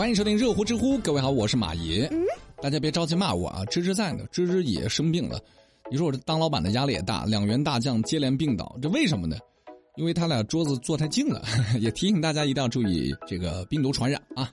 [0.00, 2.10] 欢迎收听热乎知乎，各位好，我是马爷。
[2.62, 5.38] 大家别着急骂我啊，芝芝在呢，芝芝也生病了。
[5.90, 9.36] 你说我这当老板的压力也大，两员大将接连病倒，这为什么呢？
[9.96, 11.42] 因为他俩桌子坐太近了。
[11.80, 14.50] 也提醒大家一定要注意这个病毒传染啊。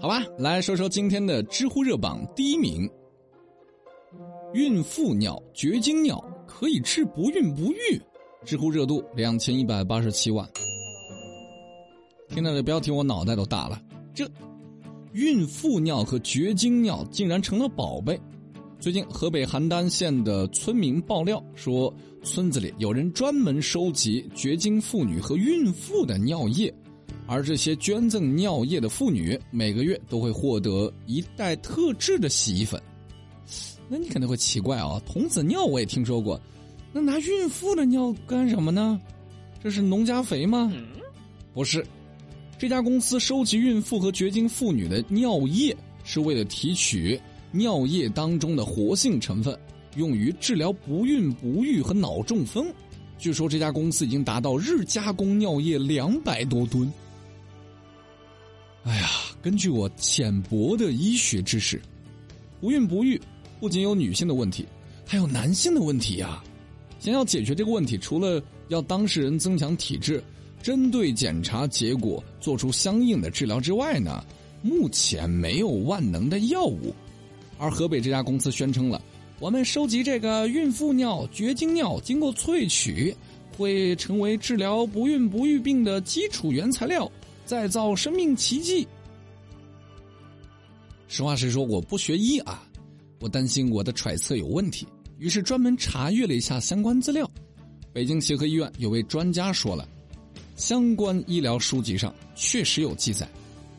[0.00, 2.88] 好吧，来说说今天的知乎热榜第一名：
[4.54, 8.00] 孕妇尿、绝经尿可以治不孕不育，
[8.44, 10.48] 知乎热度两千一百八十七万。
[12.28, 13.82] 听到这标题，我脑袋都大了。
[14.14, 14.24] 这
[15.16, 18.20] 孕妇尿和绝经尿竟然成了宝贝。
[18.78, 26.72] 最近，河北邯郸县的村民爆料说，村子里有人专门收集绝经妇女和孕妇的尿液。
[27.26, 32.78] 而这些捐赠尿液的妇女，每个月都会获得一袋特制的洗衣粉。
[33.88, 36.38] 那你可能会奇怪啊，童子尿我也听说过，
[36.92, 39.00] 那拿孕妇的尿干什么呢？
[39.64, 40.70] 这是农家肥吗？
[41.54, 41.82] 不是，
[42.58, 47.20] 这家公司收集孕妇和绝经妇女的尿液，是为了提取
[47.52, 49.58] 尿液当中的活性成分，
[49.96, 52.72] 用于治疗不孕不育和脑中风。
[53.18, 56.90] 据说这家公司已经达到日加工尿液两百多吨。
[58.84, 59.10] 哎呀，
[59.42, 61.78] 根据我浅薄的医学知识，
[62.58, 63.20] 不孕不育
[63.60, 64.66] 不仅有女性的问题，
[65.04, 66.42] 还有男性的问题呀。
[66.98, 70.22] 想要解决这个问题，除了要当事人增强体质，
[70.66, 74.24] 针对检查结果做出相应的治疗之外呢，
[74.62, 76.92] 目前没有万能的药物。
[77.56, 79.00] 而河北这家公司宣称了，
[79.38, 83.14] 我们收集这个孕妇尿、绝经尿，经过萃取，
[83.56, 87.08] 会成为治疗不孕不育病的基础原材料。
[87.44, 88.84] 再造生命奇迹。
[91.06, 92.66] 实话实说，我不学医啊，
[93.20, 94.84] 我担心我的揣测有问题，
[95.20, 97.30] 于是专门查阅了一下相关资料。
[97.92, 99.88] 北京协和医院有位专家说了，
[100.56, 103.28] 相关医疗书籍上确实有记载，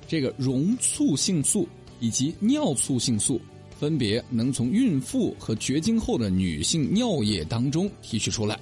[0.07, 1.67] 这个溶促性素
[1.99, 3.41] 以及尿促性素
[3.77, 8.59] 分别能从孕妇和绝经后的女性尿液当中提取出来。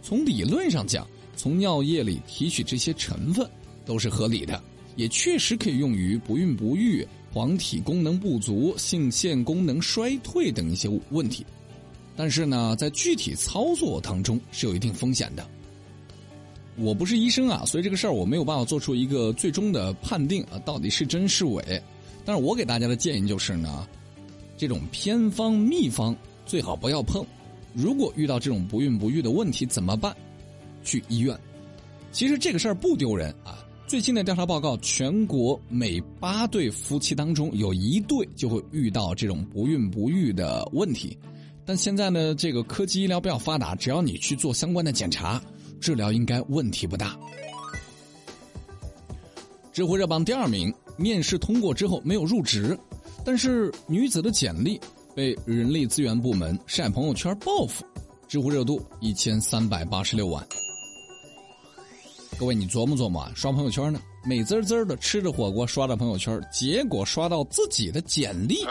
[0.00, 3.46] 从理论上讲，从尿液里提取这些成分。
[3.84, 4.62] 都是合理的，
[4.96, 11.42] 也确实可以用于不孕不育、黄体功能不足、性腺功能衰退等一些问题。
[12.14, 15.48] 但是呢，在具体操作当中是有一定风险的。
[16.78, 21.82] 我不是医生啊，所以这个事儿我没有办法做出一个最终的判定啊，到底是真是伪。
[22.24, 23.86] 但是我给大家的建议就是呢，
[24.56, 26.14] 这种偏方秘方
[26.46, 27.24] 最好不要碰。
[27.74, 30.14] 如果遇到这种不孕不育的问题怎么办？
[30.84, 31.38] 去医院。
[32.12, 33.64] 其实这个事儿不丢人啊。
[33.86, 41.16] 最新的调查报告，全国每八对夫妻当中有一对就会遇到这种不孕不育的问题。
[41.64, 45.42] 但现在呢，这个科技医疗比较发达，只要你去做相关的检查，
[45.80, 47.16] 治疗应该问题不大。
[49.72, 52.78] 知乎热榜第二名，面试通过之后没有入职，
[53.24, 54.80] 但是女子的简历
[55.14, 57.84] 被人力资源部门晒朋友圈报复，
[58.26, 60.44] 知乎热度一千三百八十六万。
[62.38, 68.64] 各位，你琢磨琢磨啊，刷朋友圈呢，美滋滋的吃着火锅，刷着朋友圈，结果刷到自己的简历，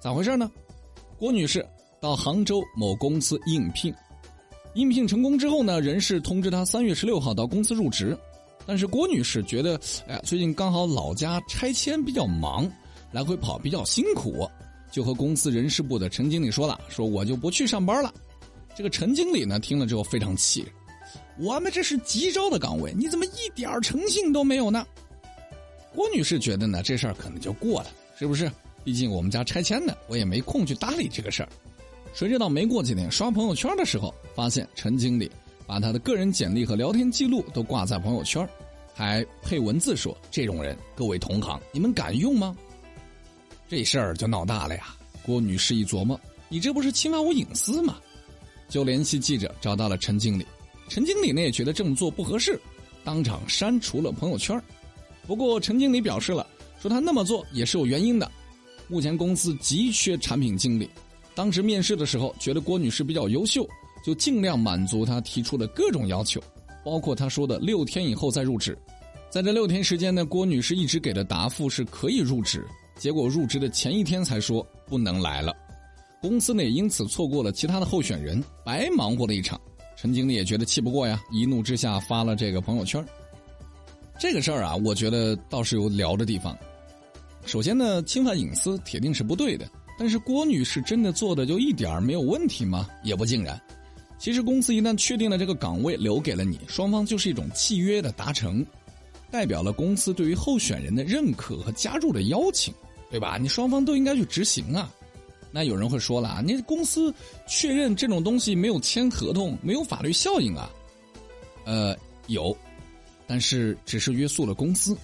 [0.00, 0.50] 咋回事呢？
[1.18, 1.66] 郭女士
[2.00, 3.94] 到杭州某公司应聘，
[4.74, 8.16] 应聘成功之后呢，人事通知她三月十六号到公司入职，
[8.66, 12.70] 但是郭女士觉得，哎呀，最近刚好老家拆迁比较忙，
[13.12, 14.48] 来回跑比较辛苦，
[14.90, 18.12] 就和公司人事部的陈经理说了，说我就不去上班了。
[18.74, 20.66] 这个陈经理呢，听了之后非常气。
[21.38, 24.84] 我们这是急招的岗位，你怎么一点诚信都没有呢？
[25.94, 28.50] 郭女士觉得呢，这事儿可能就过了，是不是？
[28.82, 31.48] 毕竟我们家拆迁呢，我也没空去搭理这个事儿。
[32.14, 35.28] 谁知道没过几天，刷朋友圈的时候，发现陈经理
[35.66, 38.48] 把他的个人简历和聊天记录都挂在朋友圈，
[38.94, 42.56] 还配文字说：“这种人，各位同行，你们敢用吗？”
[43.68, 44.94] 这事儿就闹大了呀。
[45.26, 47.96] 郭女士一琢磨，你这不是侵犯我隐私吗？
[48.68, 50.46] 就联系记者找到了陈经理。
[50.88, 52.60] 陈经理呢也觉得这么做不合适，
[53.02, 54.62] 当场删除了朋友圈。
[55.26, 56.46] 不过陈经理表示了，
[56.80, 58.30] 说他那么做也是有原因的。
[58.86, 60.88] 目前公司急缺产品经理，
[61.34, 63.66] 当时面试的时候觉得郭女士比较优秀，
[64.04, 66.40] 就尽量满足她提出的各种要求，
[66.84, 68.78] 包括她说的六天以后再入职。
[69.30, 72.64] 在这六天时间呢，郭女士一直给的答复是可以入职，
[72.96, 75.52] 结果入职的前一天才说不能来了。
[76.22, 79.60] 公司呢也因此错过了其他的候选人，白忙活了一场。
[79.96, 83.04] 陈经理也觉得气不过呀，一怒之下发了这个朋友圈。
[84.20, 86.56] 这个事儿啊，我觉得倒是有聊的地方。
[87.44, 89.68] 首先呢，侵犯隐私铁定是不对的。
[89.98, 92.88] 但是郭女士真的做的就一点没有问题吗？
[93.02, 93.60] 也不尽然。
[94.18, 98.64] 其实公司一旦确定了这个岗位留给了你，双方就是一种契约的达成。
[99.30, 102.72] 代表了公司对于候选人的认可和加入的邀请，
[103.10, 103.36] 对吧？
[103.36, 104.88] 你双方都应该去执行啊。
[105.50, 107.12] 那有人会说了，你公司
[107.46, 110.70] 确认这种东西没有签合同，没有法律效应啊？
[111.64, 111.96] 呃，
[112.28, 112.56] 有，
[113.26, 114.96] 但是只是约束了公司。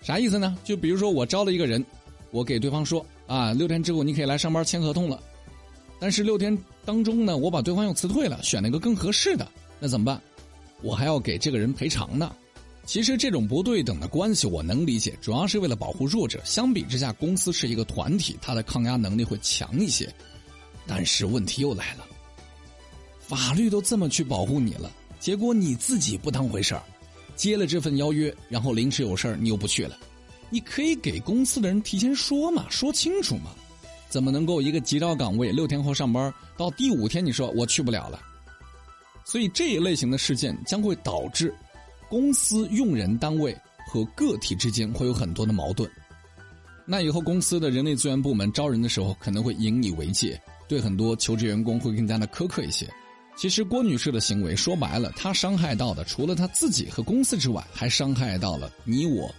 [0.00, 0.58] 啥意思呢？
[0.64, 1.84] 就比如说我招了一个人，
[2.32, 5.22] 我给对方说啊，六天之后你可以来上班签合同了。
[6.00, 9.46] 但是六天当中呢，我把对方又辞退了，选了一个更合适的，
[9.78, 10.20] 那怎么办？
[10.82, 12.34] 我还要给这个人赔偿呢。
[12.84, 16.40] 其实这种不对等的关系我能理解，主要是为了保护弱者。
[16.44, 20.12] 相比之下，公司是一个团体，它的抗压能力会强一些。
[20.88, 22.04] 但是问题又来了，
[23.20, 24.90] 法律都这么去保护你了，
[25.20, 26.82] 结果你自己不当回事儿，
[27.36, 29.96] 接了这份邀约，然后临时有事儿你又不去了。
[30.50, 33.50] 你可以给公司的人提前说嘛，说清楚嘛。
[34.08, 38.20] 怎么能够一个急招岗位六天后上班，到第五天你说我去不了了？
[39.24, 41.54] 所以这一类型的事件将会导致
[42.08, 43.56] 公司用人单位
[43.86, 45.88] 和个体之间会有很多的矛盾。
[46.84, 52.88] 那以后公司的人力资源部门招人的时候可能会引以为戒，对很多求职员工会更加的苛刻一些。
[53.36, 59.32] 其实郭女士的行为说白了，她伤害到的除了她自己和公司之外，还伤害到了你我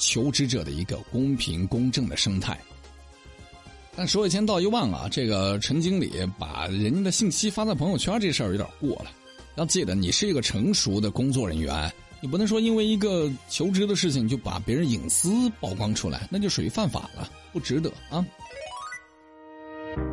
[0.00, 2.58] 求职者的一个公平公正的生态。
[3.94, 9.12] 但说一千道一万啊，这个陈经理把人家的信息发在朋友圈这事儿有点过了。
[9.56, 18.24] 要记得，你是一个成熟的工作人员，你不能说因为一个求职的事情就把别人隐私曝光出来，那就属于犯法了，不值得啊。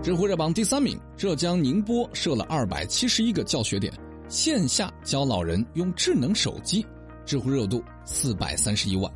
[0.03, 3.93] 知乎热榜第三名，浙江宁波设了二百七十一个教学点，
[4.27, 6.85] 线下教老人用智能手机，
[7.25, 9.09] 知乎热度四百三十一万。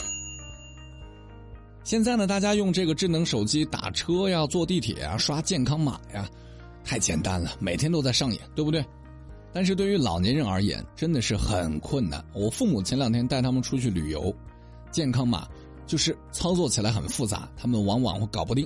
[1.84, 6.30] 现在呢，大家用这个智能手机打车呀、坐地铁啊、刷健康码呀，
[6.84, 8.86] 太简单了，每天都在上演，对不对？
[9.52, 12.24] 但是对于老年人而言，真的是很困难。
[12.34, 14.34] 我父母前两天带他们出去旅游，
[14.92, 15.48] 健康码
[15.88, 18.66] 就是操作起来很复杂，他们往往会搞不定。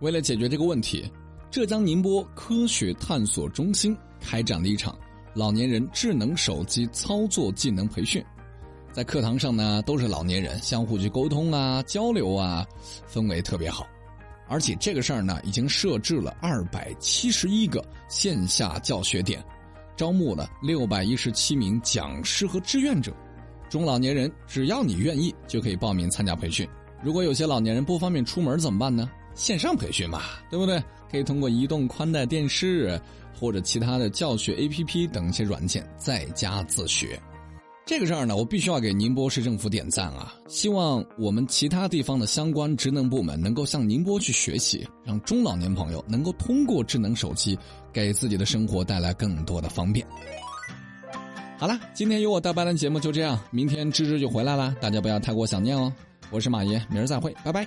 [0.00, 1.10] 为了解决这个问题，
[1.50, 4.96] 浙江宁波科学探索中心开展了一场
[5.34, 8.22] 老年人智能手机操作技能培训。
[8.92, 12.66] 在课堂上呢，都是老年人相互去沟通啊、交流啊，
[13.10, 13.86] 氛围特别好。
[14.48, 19.42] 而且这个事儿呢，已经设置了二百七十一个线下教学点，
[19.96, 23.10] 招募了六百一十七名讲师和志愿者。
[23.70, 26.68] 中老年人只要你愿意，就可以报名参加培训。
[27.02, 29.10] 如果有些老年人不方便出门怎么办呢？
[29.34, 30.82] 线上培训嘛，对不对？
[31.10, 33.00] 可以通过移动宽带电视
[33.34, 37.18] 或者其他的教学 APP 等一些软件在家自学。
[37.92, 40.34] 这个事儿呢，我必须要给宁波市政府点赞啊！
[40.48, 47.56] 希望我们其他地方的相关职能部门能够向宁波去学习，让中老年朋友能够通过智能手机
[47.92, 50.06] 给自己的生活带来更多的方便。
[51.58, 55.92] 好了，今天由我代班的节目就这样，明天芝芝就回来了，大家不要太过想念哦。
[56.30, 57.66] 我是马爷，明儿再会，拜拜。